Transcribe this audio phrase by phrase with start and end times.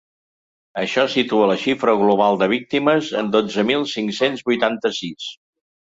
[0.83, 5.29] Això situa la xifra global de víctimes en dotze mil cinc-cents vuitanta-sis.